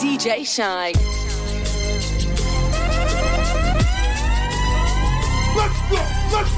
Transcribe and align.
DJ 0.00 0.44
Shynn. 0.46 0.92
Let's 5.56 5.90
go, 5.90 5.96
let's 6.32 6.52
go. 6.52 6.57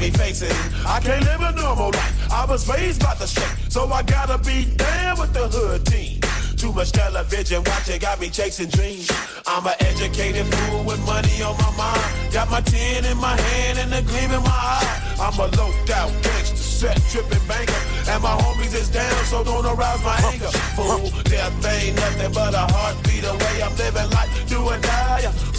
Me 0.00 0.10
facing. 0.10 0.56
I 0.86 0.98
can't 1.00 1.24
live 1.24 1.40
a 1.40 1.52
normal 1.52 1.90
life. 1.90 2.32
I 2.32 2.46
was 2.46 2.66
raised 2.68 3.02
by 3.02 3.14
the 3.14 3.26
street, 3.26 3.70
so 3.70 3.86
I 3.92 4.02
gotta 4.02 4.38
be 4.38 4.64
down 4.76 5.20
with 5.20 5.32
the 5.34 5.46
hood 5.46 5.84
team. 5.84 6.20
Too 6.56 6.72
much 6.72 6.92
television 6.92 7.62
watching 7.64 8.00
got 8.00 8.20
me 8.20 8.30
chasing 8.30 8.68
dreams. 8.68 9.10
I'm 9.46 9.66
an 9.66 9.74
educated 9.80 10.46
fool 10.46 10.84
with 10.84 11.00
money 11.04 11.42
on 11.42 11.56
my 11.56 11.72
mind. 11.76 12.32
Got 12.32 12.50
my 12.50 12.60
tin 12.60 13.04
in 13.04 13.18
my 13.18 13.36
hand 13.36 13.78
and 13.78 13.92
a 13.92 14.02
gleam 14.02 14.30
in 14.30 14.42
my 14.42 14.60
eye. 14.76 15.16
I'm 15.20 15.38
a 15.38 15.46
low 15.56 15.70
out 15.96 16.12
gangster, 16.22 16.56
set 16.56 16.96
tripping 17.10 17.46
banker. 17.46 17.82
And 18.08 18.22
my 18.22 18.34
homies 18.40 18.74
is 18.74 18.88
down, 18.88 19.24
so 19.24 19.44
don't 19.44 19.66
arouse 19.66 20.02
my 20.02 20.16
anger. 20.32 20.52
Fool, 20.76 21.10
death 21.24 21.66
ain't 21.66 21.96
nothing 21.96 22.32
but 22.32 22.54
a 22.54 22.64
heartbeat 22.72 23.24
away. 23.24 23.62
I'm 23.62 23.76
living 23.76 24.10
life. 24.10 24.49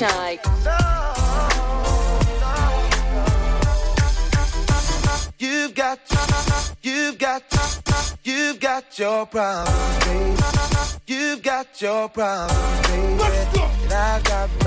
DJ 0.00 0.06
Shynn. 0.06 0.38
You've 5.38 5.74
got, 5.74 5.98
you've 6.82 7.18
got, 7.18 7.42
you've 8.24 8.60
got 8.60 8.98
your 8.98 9.26
problems, 9.26 10.04
baby. 10.04 10.36
You've 11.06 11.42
got 11.42 11.82
your 11.82 12.08
problems, 12.08 12.88
baby. 12.88 13.60
And 13.84 13.92
I 13.92 14.20
got 14.22 14.59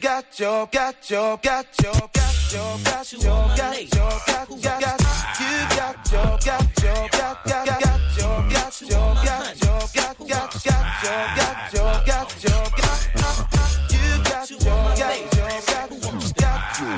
got 0.00 0.38
your, 0.38 0.66
got 0.66 1.10
your, 1.10 1.36
got 1.38 1.66
your, 1.82 1.92
got 1.92 2.52
your, 2.52 2.78
got 2.84 3.12
your, 3.12 3.20
got 3.20 3.92
your, 3.92 4.20
got 4.26 4.44
your, 4.52 4.80
got 4.80 5.00
you 5.38 5.54
got 5.76 6.12
your, 6.12 6.38
got 6.38 6.82
your, 6.82 7.08
got 7.08 7.44
got 7.44 7.66
got 7.66 8.00
your, 8.16 8.38
got 8.48 8.80
your, 8.80 9.14
got 9.14 9.56
your, 9.58 9.82
got 9.94 10.18
got 10.24 10.54
got 10.58 11.52
your, 11.58 11.92
got 12.06 12.34
your, 12.44 12.62
got 12.76 12.94
your, 13.08 13.42
got 13.48 13.90
you 13.90 14.04
got 14.22 14.50
your, 14.50 14.68
got 14.68 15.26
your, 15.34 15.54
got 15.56 15.90
got 16.38 16.94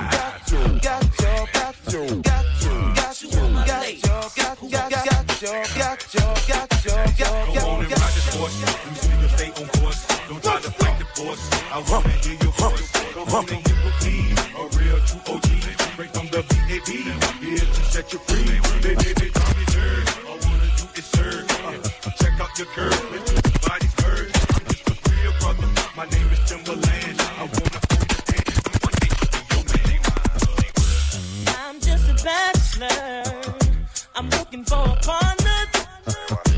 your, 0.51 0.79
got 0.81 0.85
your, 0.85 1.17
got 1.31 1.77
your, 1.91 2.07
got 2.07 2.07
your, 2.07 2.11
got 2.11 2.21
your, 2.21 2.21
got 2.21 2.29
your, 2.29 2.45
got 3.17 3.17
your, 3.17 3.17
got 3.21 3.27
your, 4.51 4.55
got 5.21 5.37
your, 5.41 5.59
got 5.61 5.61
your, 5.61 5.65
got 5.77 6.15
your, 6.15 6.35
got 6.49 6.85
your, 6.85 7.07
got 7.07 7.41
Go 7.55 7.69
on 7.69 7.81
and 7.81 7.91
ride 7.91 8.15
this 8.15 8.29
horse. 8.35 8.57
You 8.61 8.95
see 8.95 9.21
your 9.21 9.29
fate 9.31 9.61
on 9.61 9.67
course. 9.81 10.01
Don't 10.29 10.43
try 10.43 10.61
to 10.61 10.71
fight 10.71 10.99
the 10.99 11.05
force. 11.05 11.51
I 11.73 11.79
wanna 11.91 12.09
hear 12.09 12.19
your 12.19 12.19
voice. 12.19 12.30
Go 13.31 13.37
on 13.37 13.49
and 13.49 13.65
hit 13.65 13.79
repeat. 13.87 14.35
A 14.59 14.67
real 14.77 14.99
true 15.07 15.35
OG. 15.35 15.47
Straight 15.93 16.11
from 16.11 16.27
the 16.35 16.43
VAP. 16.43 16.89
Here 17.41 17.59
to 17.59 17.83
set 17.85 18.13
you 18.13 18.19
free. 18.27 18.59
They 18.83 18.95
did 18.97 19.23
it. 19.23 19.33
Call 19.33 19.55
me 19.55 19.65
nerd. 19.71 20.27
All 20.27 20.35
I 20.35 20.39
wanna 20.51 20.69
do 20.77 20.85
is 20.99 21.05
serve. 21.05 21.47
Yeah. 21.49 22.11
Check 22.19 22.41
out 22.41 22.59
your 22.59 22.67
curve. 22.75 22.91
Let 23.13 23.31
your 23.31 23.43
body's. 23.63 23.95
I'm 24.51 24.65
just 24.67 24.91
a 24.91 24.95
real 25.15 25.33
brother. 25.39 25.69
My 25.97 26.07
name 26.07 26.29
is 26.35 26.41
Timbaland. 26.51 27.21
I 27.21 27.47
wanna 27.55 27.81
hold 27.87 28.11
your 28.11 28.23
hand. 28.35 28.51
One 28.83 28.95
day 28.99 29.11
your 29.55 29.63
man. 29.71 30.03
I'm 31.57 31.79
just 31.81 32.07
a 32.11 32.15
bachelor. 32.25 33.23
I'm 34.17 34.29
looking 34.31 34.65
for 34.65 34.83
a 34.83 34.97
partner. 35.07 36.41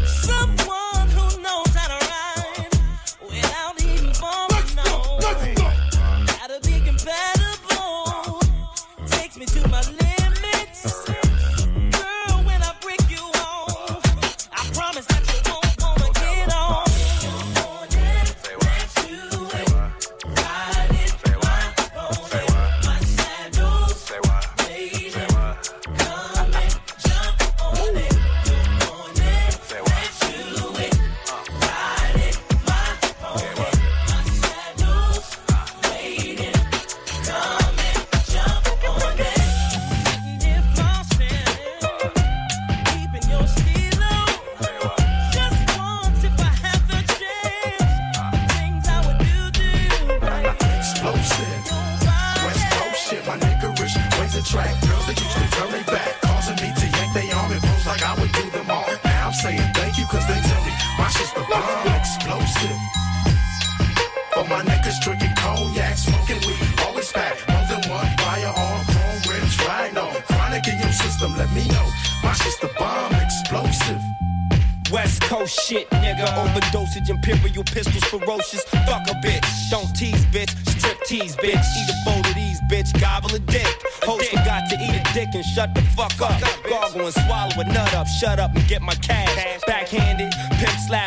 imperial 77.62 77.84
pistols, 77.84 78.04
ferocious. 78.04 78.62
Fuck 78.86 79.08
a 79.08 79.14
bitch. 79.24 79.70
Don't 79.70 79.94
tease, 79.94 80.24
bitch. 80.26 80.50
Strip 80.78 80.98
tease, 81.04 81.36
bitch. 81.36 81.64
Eat 81.78 81.90
a 81.90 81.96
bowl 82.04 82.20
of 82.20 82.34
these, 82.34 82.60
bitch. 82.70 83.00
Gobble 83.00 83.34
a 83.34 83.38
dick. 83.38 83.66
Host 84.02 84.28
forgot 84.30 84.68
to 84.70 84.76
eat 84.76 85.00
a 85.00 85.14
dick 85.14 85.28
and 85.34 85.44
shut 85.44 85.74
the 85.74 85.82
fuck 85.96 86.20
up. 86.20 86.40
Gargle 86.68 87.06
and 87.06 87.14
swallow 87.14 87.60
a 87.60 87.64
nut 87.64 87.94
up. 87.94 88.06
Shut 88.06 88.38
up 88.38 88.54
and 88.54 88.66
get 88.68 88.82
my 88.82 88.94
cash. 88.94 89.21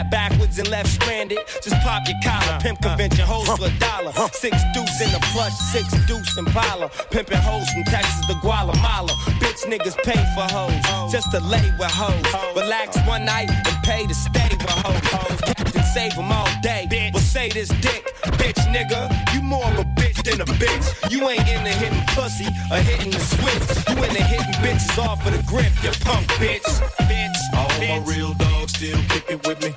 Backwards 0.10 0.58
and 0.60 0.70
left 0.70 0.90
stranded. 0.90 1.40
Just 1.64 1.76
pop 1.82 2.08
your 2.08 2.18
collar. 2.24 2.60
Pimp 2.62 2.82
convention 2.82 3.26
hoes 3.26 3.48
for 3.48 3.66
a 3.66 3.80
dollar. 3.80 4.12
Six 4.34 4.56
deuce 4.74 5.02
in 5.02 5.12
the 5.12 5.20
plush, 5.34 5.54
six 5.74 5.88
deuce 6.08 6.38
in 6.38 6.46
Impala. 6.46 6.90
Pimping 7.12 7.38
hoes 7.38 7.70
from 7.70 7.84
Texas 7.84 8.26
to 8.28 8.36
Guatemala. 8.42 9.12
Bitch 9.42 9.66
niggas 9.66 9.98
pay 10.04 10.22
for 10.36 10.48
hoes. 10.54 11.12
Just 11.12 11.32
to 11.32 11.40
lay 11.40 11.72
with 11.80 11.92
hoes. 11.92 12.24
Relax 12.56 12.98
one 13.08 13.26
night 13.26 13.50
and 13.50 13.84
pay 13.84 14.06
to 14.06 14.14
stay 14.14 14.50
with 14.52 14.70
hoes. 14.70 15.42
Captain 15.42 15.84
save 15.94 16.16
them 16.16 16.32
all 16.32 16.50
day. 16.62 16.88
Well, 17.14 17.22
say 17.22 17.50
this 17.50 17.70
dick, 17.70 18.14
bitch 18.40 18.62
nigga. 18.74 19.10
You 19.34 19.42
more 19.42 19.66
of 19.66 19.80
a 19.80 19.84
bitch 19.84 20.05
than 20.26 20.42
a 20.42 20.46
bitch. 20.46 21.12
You 21.12 21.30
ain't 21.30 21.48
into 21.48 21.70
hitting 21.70 22.04
pussy 22.16 22.48
or 22.72 22.78
hitting 22.78 23.12
the 23.12 23.20
switch. 23.20 23.66
You 23.90 24.04
into 24.04 24.24
hitting 24.24 24.58
bitches 24.64 24.98
off 24.98 25.26
of 25.26 25.32
the 25.32 25.42
grip, 25.46 25.72
you 25.84 25.92
punk 26.02 26.26
bitch. 26.42 26.66
Bitch. 27.06 27.40
All 27.54 27.70
bitch. 27.78 27.90
my 27.90 28.12
real 28.12 28.34
dogs 28.34 28.74
still 28.74 28.98
kicking 29.10 29.40
with 29.46 29.62
me. 29.62 29.72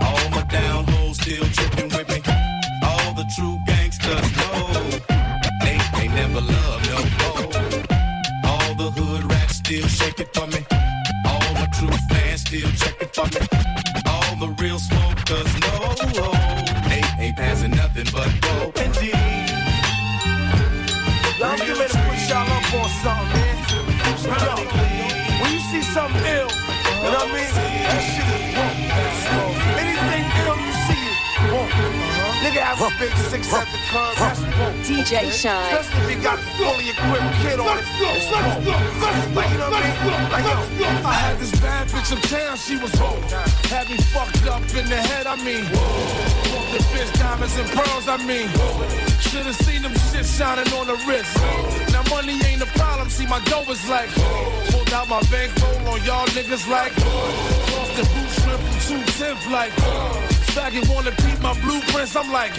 All 0.00 0.30
my 0.30 0.42
down 0.48 0.84
hoes 0.84 1.18
still 1.20 1.44
tripping 1.56 1.90
with 1.90 2.08
me. 2.08 2.20
All 2.82 3.12
the 3.12 3.26
true 3.36 3.58
gangsters 3.66 4.28
know 4.40 4.56
they 5.60 5.78
they 5.96 6.08
never 6.08 6.40
love 6.40 6.80
no 6.92 6.98
more. 7.20 7.52
All 8.50 8.74
the 8.74 8.88
hood 8.96 9.24
rats 9.30 9.56
still 9.56 9.86
shaking 9.86 10.30
for 10.32 10.46
me. 10.46 10.64
All 11.26 11.52
my 11.60 11.68
true 11.76 11.96
fans 12.08 12.40
still 12.40 12.70
checking 12.80 13.12
for 13.16 13.26
me. 13.34 13.44
All 14.06 14.32
the 14.40 14.50
real 14.62 14.78
smokers 14.78 15.52
know 15.62 15.84
they 16.88 17.02
ain't 17.24 17.36
passing 17.36 17.72
nothing 17.72 18.08
but 18.12 18.30
dope 18.40 18.78
and. 18.78 19.21
That 27.92 28.00
shit 28.00 28.24
is 28.24 28.40
wrong. 28.56 29.52
Anything 29.76 30.24
ill 30.48 30.56
you 30.56 30.72
see 30.88 30.96
it, 30.96 31.16
wrong. 31.52 31.68
Nigga 32.40 32.64
have 32.64 32.80
a 32.80 32.88
big 32.98 33.12
six 33.28 33.52
at 33.52 33.68
the 33.68 33.76
curb, 33.92 34.16
that's 34.16 34.40
wrong. 34.40 34.72
DJ 34.80 35.28
Shynn. 35.28 35.52
Especially 35.76 36.00
if 36.00 36.16
you 36.16 36.22
got 36.24 36.38
a 36.38 36.42
fully 36.56 36.88
equipped 36.88 37.36
kid 37.44 37.60
on 37.60 37.76
it. 37.76 37.84
Let's 37.84 38.00
go, 38.00 38.08
let's 38.08 38.64
go, 38.64 38.72
let's 38.72 39.28
go. 39.28 39.36
Like, 39.36 39.50
you 39.52 39.58
know 39.58 39.68
what 39.68 39.84
I 39.84 39.92
mean? 39.92 40.32
Like, 40.32 40.44
yo, 40.80 40.88
I 41.04 41.12
had 41.12 41.36
this 41.38 41.52
bad 41.60 41.88
bitch 41.88 42.16
uptown, 42.16 42.56
she 42.56 42.76
was 42.80 42.96
wrong. 42.98 43.20
Had 43.68 43.90
me 43.90 43.98
fucked 44.08 44.46
up 44.48 44.62
in 44.72 44.88
the 44.88 44.96
head, 44.96 45.26
I 45.26 45.36
mean. 45.44 45.64
Fuck 45.68 46.51
the 46.72 46.78
bitch, 46.88 47.12
diamonds 47.20 47.56
and 47.58 47.68
pearls, 47.68 48.08
I 48.08 48.16
mean. 48.24 48.48
Should've 49.20 49.56
seen 49.56 49.82
them 49.82 49.92
shit 50.08 50.24
shining 50.24 50.72
on 50.72 50.86
the 50.86 50.96
wrist. 51.04 51.36
Now 51.92 52.02
money 52.08 52.40
ain't 52.48 52.62
a 52.62 52.70
problem, 52.80 53.10
see 53.10 53.26
my 53.26 53.40
dough 53.44 53.68
is 53.68 53.86
like. 53.88 54.08
Pulled 54.72 54.92
out 54.92 55.08
my 55.08 55.20
bankroll 55.28 55.76
on 55.92 56.02
y'all 56.04 56.26
niggas 56.32 56.66
like. 56.68 56.92
Off 57.76 57.90
the 57.96 58.04
boot 58.12 58.30
shrimp 58.40 58.60
from 58.64 59.04
210 59.04 59.52
like. 59.52 59.72
Faggot 60.56 60.88
wanna 60.88 61.12
beat 61.22 61.40
my 61.42 61.52
blueprints, 61.60 62.16
I'm 62.16 62.32
like. 62.32 62.52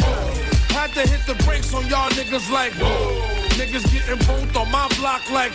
Had 0.78 0.94
to 0.94 1.02
hit 1.10 1.26
the 1.26 1.36
brakes 1.46 1.74
on 1.74 1.86
y'all 1.88 2.10
niggas 2.12 2.50
like. 2.52 2.74
Niggas 3.58 3.86
getting 3.94 4.22
both 4.30 4.56
on 4.56 4.70
my 4.72 4.88
block 5.00 5.26
like. 5.32 5.54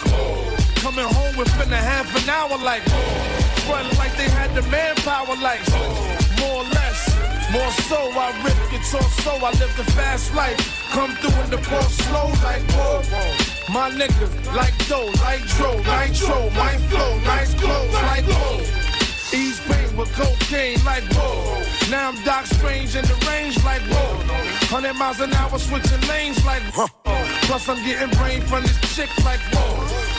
Coming 0.83 1.07
home 1.07 1.37
within 1.37 1.73
a 1.73 1.77
half 1.77 2.11
an 2.19 2.29
hour 2.29 2.59
like. 2.59 2.83
Front 3.67 3.87
like 3.99 4.17
they 4.17 4.29
had 4.31 4.53
the 4.55 4.63
manpower 4.63 5.37
like. 5.43 5.63
More 6.41 6.63
or 6.63 6.69
less. 6.75 6.98
More 7.51 7.71
so, 7.89 7.97
I 7.97 8.29
rip 8.45 8.59
guitar 8.71 9.03
so 9.25 9.33
I 9.37 9.51
live 9.53 9.75
the 9.77 9.85
fast 9.97 10.35
life. 10.35 10.61
Come 10.91 11.13
through 11.17 11.43
in 11.45 11.51
the 11.51 11.57
ball 11.69 11.83
slow 11.83 12.29
like 12.45 12.63
whoa. 12.77 13.01
My 13.73 13.91
nigga, 13.91 14.29
like 14.55 14.77
dough, 14.87 15.11
like 15.25 15.45
dro, 15.57 15.73
nitro, 15.81 16.51
my 16.51 16.77
flow, 16.89 17.19
nice 17.21 17.55
clothes, 17.55 17.95
like 17.95 18.25
whoa. 18.27 18.61
Ease 19.33 19.61
pain 19.61 19.97
with 19.97 20.13
cocaine 20.13 20.83
like 20.85 21.05
whoa. 21.13 21.65
Now 21.91 22.11
I'm 22.11 22.23
Doc 22.23 22.45
Strange 22.47 22.95
in 22.95 23.05
the 23.05 23.17
range 23.27 23.57
like 23.65 23.83
whoa. 23.83 24.17
100 24.69 24.93
miles 24.95 25.21
an 25.21 25.33
hour 25.33 25.59
switching 25.59 26.01
lanes 26.07 26.45
like 26.45 26.63
whoa. 26.75 26.87
Plus 27.49 27.67
I'm 27.67 27.83
getting 27.83 28.11
brain 28.19 28.43
from 28.43 28.63
this 28.63 28.79
chick 28.95 29.11
like 29.25 29.41
whoa. 29.53 29.78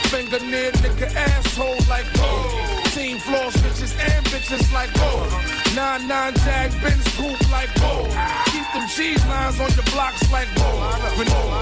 Finger 0.10 0.40
near 0.40 0.72
nigga 0.82 1.08
asshole 1.16 1.78
like 1.88 2.06
whoa. 2.18 2.82
Team 2.96 3.20
floor 3.20 3.52
bitches 3.62 3.94
and 4.10 4.26
bitches 4.26 4.74
like 4.74 4.90
whoa. 4.98 5.30
Nine 5.76 6.08
nine 6.08 6.34
jag 6.46 6.72
Benz 6.82 7.06
coupe 7.16 7.52
like 7.52 7.70
whoa. 7.78 8.10
Keep 8.52 8.66
them 8.74 8.88
cheese 8.90 9.24
lines 9.28 9.60
on 9.60 9.70
your 9.78 9.86
blocks 9.94 10.32
like 10.32 10.48
Renault, 11.16 11.60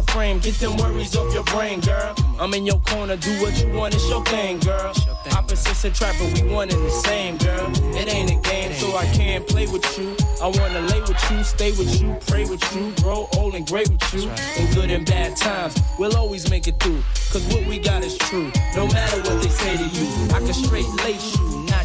Frame, 0.00 0.38
get 0.38 0.54
them 0.54 0.78
worries 0.78 1.14
off 1.16 1.34
your 1.34 1.44
brain, 1.44 1.80
girl. 1.80 2.14
I'm 2.40 2.54
in 2.54 2.64
your 2.64 2.78
corner, 2.78 3.14
do 3.14 3.30
what 3.42 3.62
you 3.62 3.70
want, 3.72 3.94
it's 3.94 4.08
your 4.08 4.24
thing, 4.24 4.58
girl. 4.60 4.94
Opposites 5.36 5.84
attract, 5.84 6.18
but 6.18 6.32
we 6.40 6.48
one 6.48 6.70
and 6.70 6.82
the 6.82 6.90
same, 6.90 7.36
girl. 7.36 7.70
It 7.94 8.08
ain't 8.08 8.30
a 8.30 8.36
game, 8.48 8.72
so 8.72 8.96
I 8.96 9.04
can't 9.12 9.46
play 9.46 9.66
with 9.66 9.84
you. 9.98 10.16
I 10.40 10.46
wanna 10.46 10.80
lay 10.80 11.00
with 11.02 11.30
you, 11.30 11.44
stay 11.44 11.72
with 11.72 12.00
you, 12.00 12.16
pray 12.26 12.46
with 12.46 12.64
you, 12.74 12.94
grow 13.02 13.28
old 13.36 13.54
and 13.54 13.66
great 13.66 13.90
with 13.90 14.14
you. 14.14 14.30
In 14.56 14.72
good 14.72 14.90
and 14.90 15.04
bad 15.04 15.36
times, 15.36 15.78
we'll 15.98 16.16
always 16.16 16.48
make 16.48 16.66
it 16.68 16.80
through. 16.80 17.02
Cause 17.30 17.44
what 17.52 17.66
we 17.66 17.78
got 17.78 18.02
is 18.02 18.16
true, 18.16 18.50
no 18.74 18.86
matter 18.86 19.18
what 19.18 19.42
they 19.42 19.50
say 19.50 19.76
to 19.76 19.84
you. 19.84 20.06
I 20.34 20.38
can 20.38 20.54
straight 20.54 20.88
lace 21.04 21.36
you, 21.36 21.51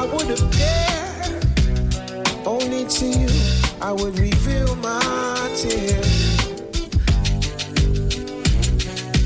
I 0.00 0.06
would 0.06 0.30
appear, 0.30 1.40
only 2.46 2.86
to 2.86 3.06
you 3.06 3.28
I 3.82 3.92
would 3.92 4.18
reveal 4.18 4.74
my 4.76 5.52
tears. 5.54 6.06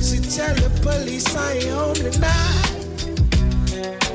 See, 0.03 0.19
tell 0.37 0.53
the 0.57 0.71
police 0.83 1.37
I 1.37 1.53
ain't 1.53 1.71
home 1.71 1.95
tonight. 1.95 2.75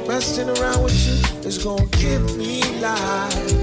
Messing 0.05 0.49
around 0.49 0.83
with 0.83 0.99
you 1.07 1.47
is 1.47 1.63
gonna 1.63 1.85
give 2.03 2.35
me 2.37 2.61
life. 2.81 3.55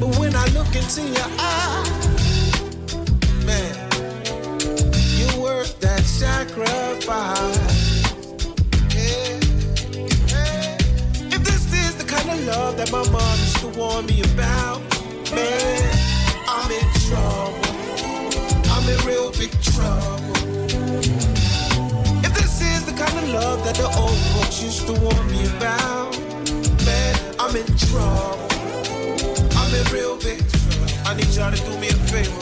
But 0.00 0.18
when 0.18 0.34
I 0.34 0.44
look 0.56 0.74
into 0.74 1.02
your 1.02 1.30
eyes, 1.38 2.16
man, 3.46 3.74
you're 5.18 5.40
worth 5.40 5.78
that 5.78 6.02
sacrifice. 6.02 7.41
Love 12.72 12.78
that 12.78 12.92
my 12.92 13.04
mom 13.10 13.38
used 13.38 13.58
to 13.58 13.68
warn 13.78 14.06
me 14.06 14.22
about, 14.32 14.80
man, 15.34 15.82
I'm 16.48 16.70
in 16.70 16.88
trouble. 17.06 17.58
I'm 18.70 18.88
in 18.88 18.98
real 19.06 19.30
big 19.32 19.52
trouble. 19.60 20.32
If 22.24 22.34
this 22.34 22.60
is 22.60 22.84
the 22.86 22.92
kind 22.92 23.18
of 23.18 23.28
love 23.28 23.64
that 23.64 23.74
the 23.76 23.86
old 23.98 24.18
folks 24.32 24.62
used 24.62 24.86
to 24.86 24.92
warn 24.92 25.26
me 25.30 25.44
about, 25.56 26.16
man, 26.84 27.14
I'm 27.38 27.56
in 27.56 27.66
trouble. 27.76 28.48
I'm 29.58 29.74
in 29.74 29.84
real 29.92 30.16
big 30.16 30.38
trouble. 30.38 30.88
I 31.06 31.14
need 31.14 31.28
y'all 31.34 31.52
to 31.52 31.62
do 31.64 31.78
me 31.78 31.88
a 31.88 31.98
favor. 32.10 32.40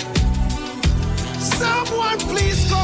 Someone 1.40 2.18
please 2.18 2.68
call 2.70 2.79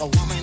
a 0.00 0.06
woman 0.06 0.37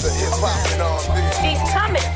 to 0.00 0.08
hip 0.08 0.32
hop 0.40 0.56
and 0.72 0.80
R&B. 0.80 1.20
He's 1.44 1.60
coming. 1.76 2.08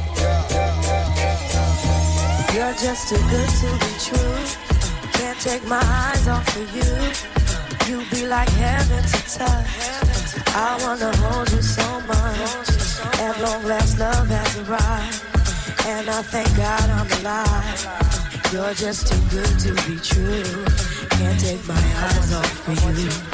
You're 2.55 2.73
just 2.81 3.09
too 3.11 3.21
good 3.29 3.51
to 3.61 3.69
be 3.77 3.93
true. 4.01 4.41
Can't 5.13 5.39
take 5.39 5.65
my 5.69 5.85
eyes 5.85 6.27
off 6.29 6.49
of 6.57 6.69
you. 6.73 6.93
You 7.89 8.05
be 8.11 8.27
like 8.27 8.49
heaven 8.57 9.03
to 9.05 9.21
touch. 9.37 9.69
I 10.57 10.79
wanna 10.83 11.15
hold 11.19 11.51
you 11.53 11.61
so 11.61 12.01
much. 12.09 12.69
At 13.21 13.39
long 13.43 13.63
last, 13.65 13.99
love 13.99 14.29
has 14.29 14.57
arrived, 14.65 15.21
and 15.87 16.09
I 16.09 16.23
thank 16.23 16.49
God 16.57 16.89
I'm 16.89 17.11
alive. 17.21 17.85
You're 18.51 18.75
just 18.75 19.09
too 19.09 19.21
good 19.29 19.59
to 19.61 19.75
be 19.85 20.01
true. 20.01 20.65
Can't 21.11 21.39
take 21.39 21.67
my 21.69 21.75
eyes 21.75 22.33
off 22.33 22.69
of 22.69 22.99
you 22.99 23.34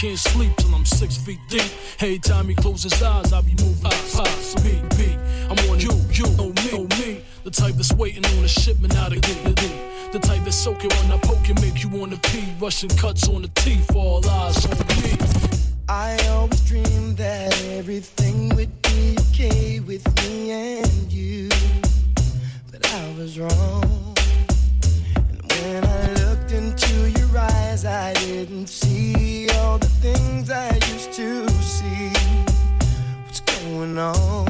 Can't 0.00 0.18
sleep 0.18 0.56
till 0.56 0.74
I'm 0.74 0.86
six 0.86 1.18
feet 1.18 1.40
deep. 1.50 1.70
Hey, 1.98 2.16
Tommy, 2.16 2.54
close 2.54 2.84
his 2.84 3.02
eyes, 3.02 3.34
I'll 3.34 3.42
be 3.42 3.54
moving. 3.60 3.84
Me. 4.96 5.18
I'm 5.50 5.58
on 5.70 5.78
you, 5.78 5.90
you, 6.10 6.24
know 6.36 6.48
me, 6.48 6.72
know 6.72 6.86
me. 6.96 7.22
The 7.44 7.50
type 7.50 7.74
that's 7.74 7.92
waiting 7.92 8.24
on 8.24 8.42
a 8.42 8.48
shipment 8.48 8.96
out 8.96 9.12
of 9.12 9.20
D. 9.20 9.32
The 10.12 10.18
type 10.18 10.42
that's 10.42 10.56
soaking 10.56 10.88
when 10.88 11.12
I 11.12 11.18
poke 11.18 11.46
and 11.50 11.60
make 11.60 11.82
you 11.82 11.90
wanna 11.90 12.16
pee. 12.16 12.48
Russian 12.58 12.88
cuts 12.88 13.28
on 13.28 13.42
the 13.42 13.48
teeth, 13.48 13.94
all 13.94 14.26
eyes 14.26 14.64
on 14.64 14.78
me. 15.02 15.18
I 15.86 16.16
always 16.28 16.62
dreamed 16.62 17.18
that 17.18 17.52
everything 17.64 18.48
would 18.56 18.80
be 18.80 19.18
okay 19.28 19.80
with 19.80 20.06
me 20.22 20.78
and 20.80 21.12
you. 21.12 21.50
But 22.70 22.90
I 22.90 23.14
was 23.18 23.38
wrong. 23.38 24.19
Looked 26.50 26.64
into 26.64 27.10
your 27.10 27.38
eyes, 27.38 27.84
I 27.84 28.12
didn't 28.14 28.66
see 28.66 29.48
all 29.50 29.78
the 29.78 29.86
things 29.86 30.50
I 30.50 30.74
used 30.74 31.12
to 31.12 31.48
see. 31.48 32.10
What's 33.24 33.40
going 33.40 33.96
on? 33.96 34.49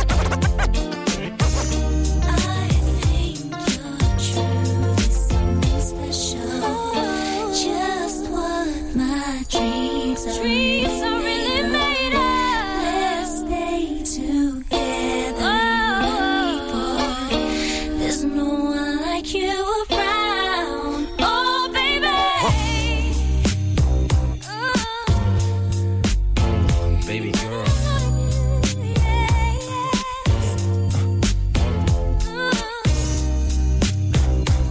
Baby 27.11 27.31
girl. 27.31 27.65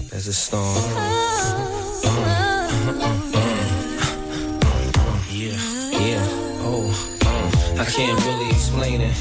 There's 0.09 0.26
a 0.26 0.33
storm. 0.33 0.64
Yeah, 5.29 5.53
yeah, 5.92 6.24
oh, 6.64 7.18
uh, 7.26 7.79
I 7.79 7.85
can't 7.85 8.24
really 8.24 8.48
explain 8.48 9.03
it. 9.03 9.14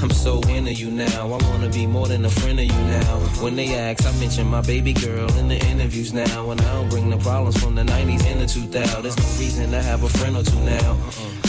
I'm 0.00 0.10
so 0.10 0.40
into 0.42 0.72
you 0.72 0.92
now. 0.92 1.22
I 1.22 1.42
wanna 1.50 1.70
be 1.70 1.88
more 1.88 2.06
than 2.06 2.24
a 2.24 2.30
friend 2.30 2.60
of 2.60 2.66
you 2.66 2.72
now. 2.72 3.18
When 3.42 3.56
they 3.56 3.74
ask, 3.74 4.06
I 4.06 4.12
mention 4.20 4.46
my 4.46 4.60
baby 4.60 4.92
girl 4.92 5.28
in 5.38 5.48
the 5.48 5.58
interviews 5.66 6.12
now. 6.12 6.52
And 6.52 6.60
I 6.60 6.72
don't 6.74 6.88
bring 6.88 7.10
the 7.10 7.18
problems 7.18 7.60
from 7.60 7.74
the 7.74 7.82
90s 7.82 8.24
and 8.26 8.40
the 8.40 8.46
2000s. 8.46 9.02
There's 9.02 9.18
no 9.18 9.24
reason 9.40 9.72
to 9.72 9.82
have 9.82 10.04
a 10.04 10.08
friend 10.08 10.36
or 10.36 10.44
two 10.44 10.60
now. 10.60 11.39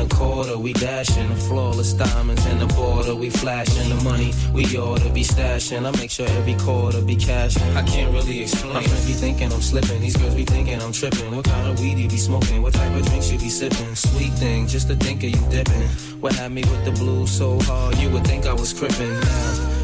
A 0.00 0.08
quarter, 0.08 0.58
we 0.58 0.72
dashing. 0.72 1.28
The 1.28 1.36
flawless 1.36 1.92
diamonds 1.92 2.44
in 2.46 2.58
the 2.58 2.66
border, 2.66 3.14
we 3.14 3.30
flashing. 3.30 3.88
The 3.88 4.02
money 4.02 4.32
we 4.52 4.64
ought 4.76 5.00
to 5.00 5.10
be 5.10 5.22
stashing. 5.22 5.86
I 5.86 5.90
make 5.98 6.10
sure 6.10 6.26
every 6.28 6.54
quarter 6.54 7.00
be 7.02 7.16
cashing. 7.16 7.76
I 7.76 7.82
can't 7.82 8.12
really 8.12 8.40
explain. 8.40 8.74
My 8.74 8.82
friends 8.82 9.06
be 9.06 9.12
thinking 9.12 9.52
I'm 9.52 9.60
slipping, 9.60 10.00
these 10.00 10.16
girls 10.16 10.34
be 10.34 10.44
thinking 10.44 10.80
I'm 10.80 10.92
tripping. 10.92 11.34
What 11.34 11.44
kind 11.44 11.68
of 11.68 11.80
weed 11.80 11.98
you 11.98 12.08
be 12.08 12.16
smoking? 12.16 12.62
What 12.62 12.74
type 12.74 12.94
of 12.94 13.04
drinks 13.06 13.30
you 13.30 13.38
be 13.38 13.48
sipping? 13.48 13.94
Sweet 13.94 14.32
thing, 14.32 14.66
just 14.66 14.88
to 14.88 14.96
think 14.96 15.22
of 15.24 15.30
you 15.30 15.42
dipping. 15.50 15.82
What 16.20 16.34
had 16.34 16.52
me 16.52 16.62
with 16.62 16.84
the 16.84 16.92
blues 16.92 17.30
so 17.30 17.60
hard, 17.60 17.96
you 17.98 18.10
would 18.10 18.26
think 18.26 18.46
I 18.46 18.52
was 18.52 18.72
crippin'. 18.72 19.20
Now, 19.20 19.69